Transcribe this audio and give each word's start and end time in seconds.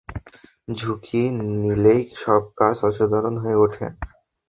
ঝুঁকি 0.71 1.21
নিলেই 1.61 2.01
সব 2.15 2.41
কাজ 2.59 2.75
অসাধারণ 2.83 3.35
হয়ে 3.43 3.57
ওঠে। 3.57 3.85